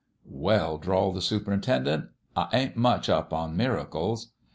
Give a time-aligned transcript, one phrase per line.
[0.25, 2.05] "Well," drawled the superintendent,
[2.35, 4.31] "I ain't much up on miracles."